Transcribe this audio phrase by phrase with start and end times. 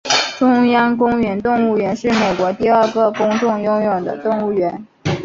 [0.39, 4.87] 中央公园动物园是美国第二个公众拥有的动物园。